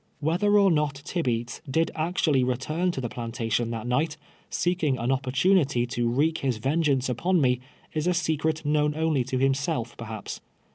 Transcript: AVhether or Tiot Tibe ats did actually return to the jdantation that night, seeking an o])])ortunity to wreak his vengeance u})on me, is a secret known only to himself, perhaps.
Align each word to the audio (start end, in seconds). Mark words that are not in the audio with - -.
AVhether 0.23 0.59
or 0.59 0.71
Tiot 0.71 1.03
Tibe 1.03 1.39
ats 1.41 1.61
did 1.69 1.91
actually 1.93 2.43
return 2.43 2.89
to 2.89 2.99
the 2.99 3.07
jdantation 3.07 3.69
that 3.69 3.85
night, 3.85 4.17
seeking 4.49 4.97
an 4.97 5.11
o])])ortunity 5.11 5.87
to 5.89 6.09
wreak 6.09 6.39
his 6.39 6.57
vengeance 6.57 7.07
u})on 7.07 7.39
me, 7.39 7.59
is 7.93 8.07
a 8.07 8.13
secret 8.15 8.65
known 8.65 8.95
only 8.95 9.23
to 9.23 9.37
himself, 9.37 9.95
perhaps. 9.97 10.41